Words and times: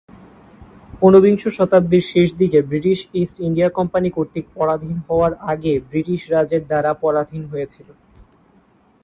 উনবিংশ 1.01 1.43
শতাব্দীর 1.57 2.03
শেষদিকে 2.11 2.59
ব্রিটিশ 2.69 2.99
ইস্ট 3.21 3.37
ইন্ডিয়া 3.47 3.69
কোম্পানি 3.77 4.09
কর্তৃক 4.15 4.45
পরাধীন 4.57 4.95
হওয়ার 5.07 5.33
আগে 5.51 5.73
ব্রিটিশ 5.89 6.21
রাজ 6.33 6.49
এর 6.55 6.63
দ্বারা 6.69 6.91
পরাধীন 7.03 7.43
হয়েছিল। 7.51 7.87